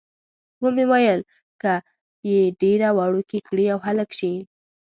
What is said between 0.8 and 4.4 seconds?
ویل، که یې ډېره وړوکې کړي او هلک شي.